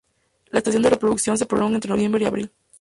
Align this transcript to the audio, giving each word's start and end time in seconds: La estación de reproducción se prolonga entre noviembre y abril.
La 0.49 0.57
estación 0.57 0.81
de 0.81 0.89
reproducción 0.89 1.37
se 1.37 1.45
prolonga 1.45 1.75
entre 1.75 1.91
noviembre 1.91 2.23
y 2.23 2.25
abril. 2.25 2.51